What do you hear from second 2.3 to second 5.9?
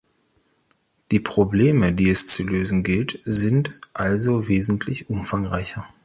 lösen gilt, sind also wesentlich umfangreicher.